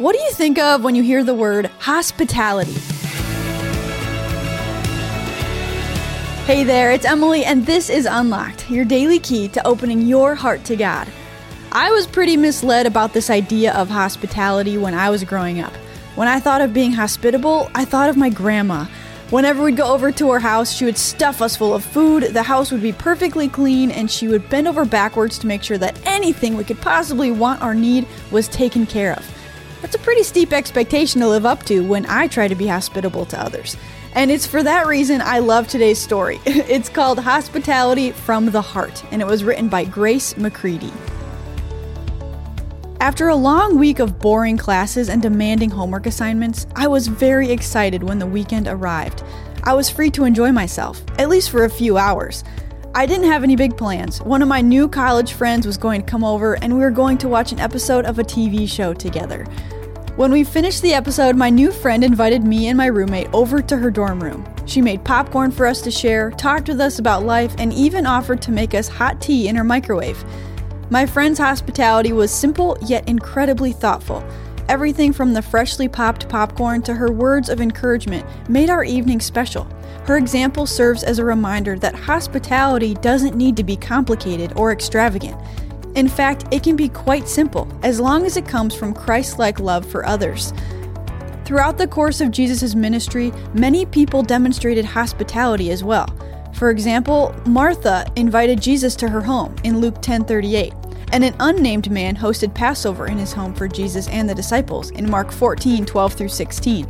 What 0.00 0.16
do 0.16 0.22
you 0.22 0.32
think 0.32 0.58
of 0.58 0.82
when 0.82 0.94
you 0.94 1.02
hear 1.02 1.22
the 1.22 1.34
word 1.34 1.66
hospitality? 1.78 2.72
Hey 6.46 6.64
there, 6.64 6.90
it's 6.90 7.04
Emily, 7.04 7.44
and 7.44 7.66
this 7.66 7.90
is 7.90 8.06
Unlocked, 8.06 8.70
your 8.70 8.86
daily 8.86 9.18
key 9.18 9.48
to 9.48 9.66
opening 9.66 10.06
your 10.06 10.34
heart 10.34 10.64
to 10.64 10.76
God. 10.76 11.06
I 11.70 11.90
was 11.90 12.06
pretty 12.06 12.38
misled 12.38 12.86
about 12.86 13.12
this 13.12 13.28
idea 13.28 13.74
of 13.74 13.90
hospitality 13.90 14.78
when 14.78 14.94
I 14.94 15.10
was 15.10 15.22
growing 15.22 15.60
up. 15.60 15.74
When 16.14 16.28
I 16.28 16.40
thought 16.40 16.62
of 16.62 16.72
being 16.72 16.92
hospitable, 16.92 17.70
I 17.74 17.84
thought 17.84 18.08
of 18.08 18.16
my 18.16 18.30
grandma. 18.30 18.86
Whenever 19.28 19.62
we'd 19.62 19.76
go 19.76 19.92
over 19.92 20.10
to 20.12 20.30
her 20.30 20.40
house, 20.40 20.72
she 20.72 20.86
would 20.86 20.96
stuff 20.96 21.42
us 21.42 21.58
full 21.58 21.74
of 21.74 21.84
food, 21.84 22.22
the 22.22 22.42
house 22.42 22.72
would 22.72 22.80
be 22.80 22.92
perfectly 22.92 23.50
clean, 23.50 23.90
and 23.90 24.10
she 24.10 24.28
would 24.28 24.48
bend 24.48 24.66
over 24.66 24.86
backwards 24.86 25.38
to 25.40 25.46
make 25.46 25.62
sure 25.62 25.76
that 25.76 26.00
anything 26.06 26.56
we 26.56 26.64
could 26.64 26.80
possibly 26.80 27.30
want 27.30 27.62
or 27.62 27.74
need 27.74 28.08
was 28.30 28.48
taken 28.48 28.86
care 28.86 29.12
of. 29.12 29.39
That's 29.80 29.94
a 29.94 29.98
pretty 29.98 30.22
steep 30.22 30.52
expectation 30.52 31.20
to 31.20 31.28
live 31.28 31.46
up 31.46 31.64
to 31.64 31.80
when 31.80 32.04
I 32.06 32.26
try 32.26 32.48
to 32.48 32.54
be 32.54 32.66
hospitable 32.66 33.24
to 33.26 33.40
others. 33.40 33.76
And 34.12 34.30
it's 34.30 34.46
for 34.46 34.62
that 34.62 34.86
reason 34.86 35.20
I 35.20 35.38
love 35.38 35.68
today's 35.68 35.98
story. 35.98 36.40
It's 36.46 36.88
called 36.88 37.18
Hospitality 37.18 38.10
from 38.10 38.46
the 38.46 38.60
Heart, 38.60 39.04
and 39.10 39.22
it 39.22 39.26
was 39.26 39.44
written 39.44 39.68
by 39.68 39.84
Grace 39.84 40.36
McCready. 40.36 40.92
After 43.00 43.28
a 43.28 43.36
long 43.36 43.78
week 43.78 43.98
of 43.98 44.18
boring 44.18 44.58
classes 44.58 45.08
and 45.08 45.22
demanding 45.22 45.70
homework 45.70 46.06
assignments, 46.06 46.66
I 46.76 46.86
was 46.86 47.08
very 47.08 47.50
excited 47.50 48.02
when 48.02 48.18
the 48.18 48.26
weekend 48.26 48.68
arrived. 48.68 49.22
I 49.64 49.72
was 49.72 49.88
free 49.88 50.10
to 50.10 50.24
enjoy 50.24 50.52
myself, 50.52 51.02
at 51.18 51.30
least 51.30 51.50
for 51.50 51.64
a 51.64 51.70
few 51.70 51.96
hours. 51.96 52.44
I 52.92 53.06
didn't 53.06 53.28
have 53.28 53.44
any 53.44 53.54
big 53.54 53.76
plans. 53.76 54.20
One 54.20 54.42
of 54.42 54.48
my 54.48 54.60
new 54.60 54.88
college 54.88 55.34
friends 55.34 55.64
was 55.64 55.76
going 55.76 56.00
to 56.00 56.06
come 56.06 56.24
over, 56.24 56.54
and 56.54 56.74
we 56.74 56.80
were 56.80 56.90
going 56.90 57.18
to 57.18 57.28
watch 57.28 57.52
an 57.52 57.60
episode 57.60 58.04
of 58.04 58.18
a 58.18 58.24
TV 58.24 58.68
show 58.68 58.92
together. 58.92 59.44
When 60.16 60.32
we 60.32 60.42
finished 60.42 60.82
the 60.82 60.92
episode, 60.92 61.36
my 61.36 61.50
new 61.50 61.70
friend 61.70 62.02
invited 62.02 62.42
me 62.42 62.66
and 62.66 62.76
my 62.76 62.86
roommate 62.86 63.32
over 63.32 63.62
to 63.62 63.76
her 63.76 63.92
dorm 63.92 64.20
room. 64.20 64.44
She 64.66 64.82
made 64.82 65.04
popcorn 65.04 65.52
for 65.52 65.66
us 65.66 65.80
to 65.82 65.90
share, 65.92 66.32
talked 66.32 66.66
with 66.66 66.80
us 66.80 66.98
about 66.98 67.24
life, 67.24 67.54
and 67.58 67.72
even 67.72 68.06
offered 68.06 68.42
to 68.42 68.50
make 68.50 68.74
us 68.74 68.88
hot 68.88 69.20
tea 69.20 69.46
in 69.46 69.54
her 69.54 69.64
microwave. 69.64 70.24
My 70.90 71.06
friend's 71.06 71.38
hospitality 71.38 72.12
was 72.12 72.32
simple 72.32 72.76
yet 72.82 73.08
incredibly 73.08 73.70
thoughtful. 73.70 74.24
Everything 74.70 75.12
from 75.12 75.32
the 75.32 75.42
freshly 75.42 75.88
popped 75.88 76.28
popcorn 76.28 76.80
to 76.82 76.94
her 76.94 77.10
words 77.10 77.48
of 77.48 77.60
encouragement 77.60 78.24
made 78.48 78.70
our 78.70 78.84
evening 78.84 79.18
special. 79.18 79.64
Her 80.04 80.16
example 80.16 80.64
serves 80.64 81.02
as 81.02 81.18
a 81.18 81.24
reminder 81.24 81.76
that 81.80 81.96
hospitality 81.96 82.94
doesn't 82.94 83.34
need 83.34 83.56
to 83.56 83.64
be 83.64 83.74
complicated 83.76 84.52
or 84.54 84.70
extravagant. 84.70 85.36
In 85.96 86.06
fact, 86.06 86.44
it 86.52 86.62
can 86.62 86.76
be 86.76 86.88
quite 86.88 87.26
simple 87.26 87.66
as 87.82 87.98
long 87.98 88.24
as 88.24 88.36
it 88.36 88.46
comes 88.46 88.72
from 88.72 88.94
Christ 88.94 89.40
like 89.40 89.58
love 89.58 89.84
for 89.84 90.06
others. 90.06 90.52
Throughout 91.44 91.76
the 91.76 91.88
course 91.88 92.20
of 92.20 92.30
Jesus' 92.30 92.76
ministry, 92.76 93.32
many 93.52 93.84
people 93.84 94.22
demonstrated 94.22 94.84
hospitality 94.84 95.72
as 95.72 95.82
well. 95.82 96.06
For 96.52 96.70
example, 96.70 97.34
Martha 97.44 98.06
invited 98.14 98.62
Jesus 98.62 98.94
to 98.96 99.08
her 99.08 99.20
home 99.20 99.56
in 99.64 99.80
Luke 99.80 100.00
10:38, 100.00 100.74
and 101.12 101.24
an 101.24 101.34
unnamed 101.40 101.90
man 101.90 102.16
hosted 102.16 102.54
Passover 102.54 103.06
in 103.06 103.18
his 103.18 103.32
home 103.32 103.54
for 103.54 103.68
Jesus 103.68 104.08
and 104.08 104.28
the 104.28 104.34
disciples 104.34 104.90
in 104.90 105.10
Mark 105.10 105.30
14:12 105.30 106.14
through 106.14 106.28
16. 106.28 106.86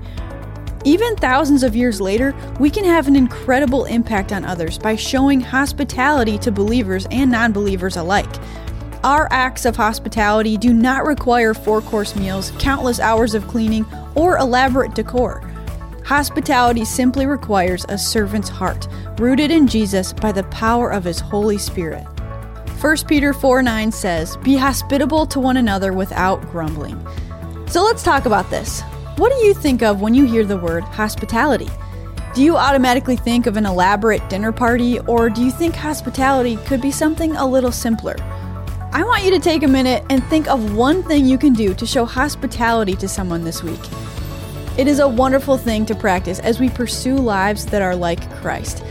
Even 0.85 1.15
thousands 1.17 1.63
of 1.63 1.77
years 1.77 2.01
later, 2.01 2.35
we 2.59 2.71
can 2.71 2.85
have 2.85 3.07
an 3.07 3.17
incredible 3.17 3.85
impact 3.85 4.33
on 4.33 4.45
others 4.45 4.79
by 4.79 4.97
showing 4.97 5.41
hospitality 5.41 6.39
to 6.39 6.51
believers 6.51 7.07
and 7.11 7.31
non 7.31 7.53
believers 7.53 7.97
alike. 7.97 8.35
Our 9.05 9.29
acts 9.31 9.65
of 9.65 9.77
hospitality 9.77 10.57
do 10.57 10.73
not 10.73 11.07
require 11.07 11.55
four 11.55 11.81
course 11.81 12.15
meals, 12.17 12.53
countless 12.59 13.01
hours 13.01 13.35
of 13.35 13.49
cleaning, 13.49 13.87
or 14.15 14.39
elaborate 14.39 14.95
decor. 14.95 15.43
Hospitality 16.05 16.85
simply 16.85 17.27
requires 17.27 17.87
a 17.89 17.97
servant's 17.97 18.49
heart, 18.49 18.89
rooted 19.19 19.51
in 19.51 19.67
Jesus 19.67 20.13
by 20.13 20.33
the 20.33 20.45
power 20.45 20.91
of 20.91 21.05
his 21.05 21.21
Holy 21.21 21.57
Spirit. 21.57 22.07
1 22.81 22.97
Peter 23.07 23.35
4 23.35 23.63
9 23.63 23.93
says, 23.93 24.39
Be 24.39 24.57
hospitable 24.57 25.27
to 25.27 25.39
one 25.39 25.59
another 25.59 25.93
without 25.93 26.41
grumbling. 26.51 26.99
So 27.67 27.85
let's 27.85 28.03
talk 28.03 28.25
about 28.25 28.49
this. 28.49 28.81
What 29.19 29.31
do 29.31 29.45
you 29.45 29.53
think 29.53 29.83
of 29.83 30.01
when 30.01 30.15
you 30.15 30.25
hear 30.25 30.47
the 30.47 30.57
word 30.57 30.85
hospitality? 30.85 31.69
Do 32.35 32.43
you 32.43 32.57
automatically 32.57 33.17
think 33.17 33.47
of 33.47 33.59
an 33.59 33.67
elaborate 33.67 34.27
dinner 34.31 34.51
party, 34.51 34.99
or 35.01 35.29
do 35.29 35.45
you 35.45 35.51
think 35.51 35.75
hospitality 35.75 36.57
could 36.65 36.81
be 36.81 36.91
something 36.91 37.37
a 37.37 37.45
little 37.45 37.71
simpler? 37.71 38.17
I 38.93 39.05
want 39.05 39.25
you 39.25 39.31
to 39.33 39.41
take 39.41 39.63
a 39.63 39.69
minute 39.69 40.03
and 40.09 40.25
think 40.25 40.49
of 40.49 40.75
one 40.75 41.03
thing 41.03 41.27
you 41.27 41.37
can 41.37 41.53
do 41.53 41.75
to 41.75 41.85
show 41.85 42.07
hospitality 42.07 42.95
to 42.95 43.09
someone 43.09 43.45
this 43.45 43.63
week. 43.63 43.81
It 44.79 44.89
is 44.89 45.01
a 45.01 45.09
wonderful 45.09 45.59
thing 45.59 45.85
to 45.85 45.95
practice 45.95 46.39
as 46.39 46.59
we 46.59 46.71
pursue 46.71 47.17
lives 47.17 47.67
that 47.67 47.83
are 47.83 47.95
like 47.95 48.31
Christ. 48.37 48.83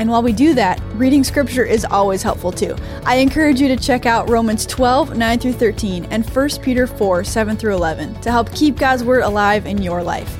And 0.00 0.08
while 0.08 0.22
we 0.22 0.32
do 0.32 0.54
that, 0.54 0.80
reading 0.94 1.22
scripture 1.22 1.62
is 1.62 1.84
always 1.84 2.22
helpful 2.22 2.50
too. 2.50 2.74
I 3.04 3.16
encourage 3.16 3.60
you 3.60 3.68
to 3.68 3.76
check 3.76 4.06
out 4.06 4.30
Romans 4.30 4.64
12, 4.64 5.14
9 5.14 5.38
through 5.38 5.52
13, 5.52 6.06
and 6.06 6.24
1 6.24 6.48
Peter 6.62 6.86
4, 6.86 7.22
7 7.22 7.54
through 7.54 7.74
11 7.74 8.18
to 8.22 8.30
help 8.30 8.50
keep 8.54 8.78
God's 8.78 9.04
Word 9.04 9.20
alive 9.20 9.66
in 9.66 9.82
your 9.82 10.02
life. 10.02 10.38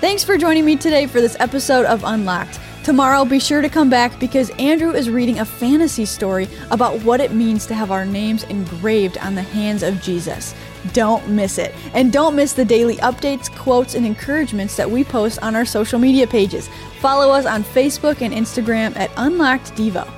Thanks 0.00 0.22
for 0.22 0.38
joining 0.38 0.64
me 0.64 0.76
today 0.76 1.08
for 1.08 1.20
this 1.20 1.36
episode 1.40 1.84
of 1.84 2.04
Unlocked. 2.04 2.60
Tomorrow, 2.82 3.26
be 3.26 3.38
sure 3.38 3.60
to 3.60 3.68
come 3.68 3.90
back 3.90 4.18
because 4.18 4.48
Andrew 4.58 4.92
is 4.92 5.10
reading 5.10 5.40
a 5.40 5.44
fantasy 5.44 6.06
story 6.06 6.48
about 6.70 7.02
what 7.02 7.20
it 7.20 7.32
means 7.32 7.66
to 7.66 7.74
have 7.74 7.90
our 7.90 8.06
names 8.06 8.44
engraved 8.44 9.18
on 9.18 9.34
the 9.34 9.42
hands 9.42 9.82
of 9.82 10.00
Jesus. 10.00 10.54
Don't 10.94 11.28
miss 11.28 11.58
it. 11.58 11.74
And 11.92 12.10
don't 12.10 12.34
miss 12.34 12.54
the 12.54 12.64
daily 12.64 12.96
updates, 12.96 13.54
quotes, 13.54 13.94
and 13.94 14.06
encouragements 14.06 14.76
that 14.76 14.90
we 14.90 15.04
post 15.04 15.38
on 15.42 15.54
our 15.54 15.66
social 15.66 15.98
media 15.98 16.26
pages. 16.26 16.70
Follow 17.00 17.30
us 17.30 17.44
on 17.44 17.64
Facebook 17.64 18.22
and 18.22 18.32
Instagram 18.32 18.96
at 18.96 19.10
Unlocked 19.18 19.74
Devo. 19.74 20.10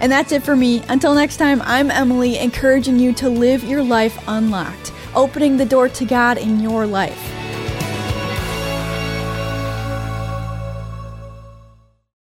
And 0.00 0.10
that's 0.10 0.32
it 0.32 0.42
for 0.42 0.56
me. 0.56 0.82
Until 0.88 1.14
next 1.14 1.36
time, 1.36 1.62
I'm 1.62 1.92
Emily, 1.92 2.38
encouraging 2.38 2.98
you 2.98 3.12
to 3.14 3.28
live 3.28 3.62
your 3.62 3.84
life 3.84 4.18
unlocked, 4.26 4.92
opening 5.14 5.56
the 5.56 5.64
door 5.64 5.88
to 5.90 6.04
God 6.04 6.38
in 6.38 6.58
your 6.58 6.86
life. 6.86 7.43